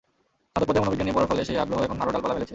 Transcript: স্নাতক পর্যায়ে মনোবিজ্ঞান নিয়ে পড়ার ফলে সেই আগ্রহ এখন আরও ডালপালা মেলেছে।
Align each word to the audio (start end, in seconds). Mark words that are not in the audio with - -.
স্নাতক 0.51 0.67
পর্যায়ে 0.67 0.83
মনোবিজ্ঞান 0.85 1.05
নিয়ে 1.07 1.17
পড়ার 1.17 1.29
ফলে 1.31 1.41
সেই 1.47 1.57
আগ্রহ 1.63 1.79
এখন 1.85 1.97
আরও 2.01 2.13
ডালপালা 2.13 2.35
মেলেছে। 2.35 2.49